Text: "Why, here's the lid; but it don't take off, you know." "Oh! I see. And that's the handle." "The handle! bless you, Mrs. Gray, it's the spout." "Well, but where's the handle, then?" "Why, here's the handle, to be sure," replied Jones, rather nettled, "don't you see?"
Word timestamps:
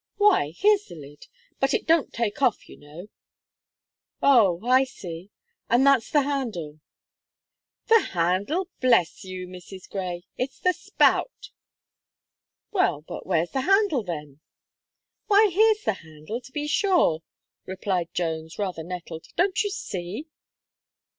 "Why, 0.15 0.49
here's 0.57 0.85
the 0.85 0.95
lid; 0.95 1.27
but 1.59 1.75
it 1.75 1.85
don't 1.85 2.11
take 2.11 2.41
off, 2.41 2.67
you 2.67 2.75
know." 2.75 3.09
"Oh! 4.19 4.65
I 4.65 4.83
see. 4.83 5.29
And 5.69 5.85
that's 5.85 6.09
the 6.09 6.23
handle." 6.23 6.79
"The 7.85 7.99
handle! 8.13 8.67
bless 8.79 9.23
you, 9.23 9.47
Mrs. 9.47 9.87
Gray, 9.87 10.23
it's 10.37 10.57
the 10.59 10.73
spout." 10.73 11.51
"Well, 12.71 13.01
but 13.07 13.27
where's 13.27 13.51
the 13.51 13.61
handle, 13.61 14.01
then?" 14.01 14.39
"Why, 15.27 15.49
here's 15.53 15.83
the 15.83 15.93
handle, 16.01 16.41
to 16.41 16.51
be 16.51 16.65
sure," 16.65 17.21
replied 17.67 18.11
Jones, 18.11 18.57
rather 18.57 18.81
nettled, 18.83 19.27
"don't 19.35 19.63
you 19.63 19.69
see?" 19.69 20.25